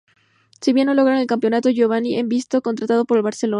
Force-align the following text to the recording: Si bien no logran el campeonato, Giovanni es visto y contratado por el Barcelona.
Si 0.61 0.73
bien 0.73 0.87
no 0.87 0.95
logran 0.95 1.19
el 1.19 1.27
campeonato, 1.27 1.69
Giovanni 1.69 2.17
es 2.17 2.27
visto 2.27 2.57
y 2.57 2.61
contratado 2.61 3.05
por 3.05 3.17
el 3.17 3.23
Barcelona. 3.23 3.49